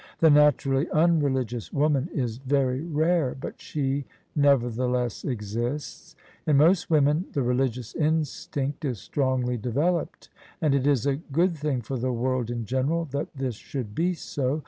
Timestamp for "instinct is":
7.93-8.97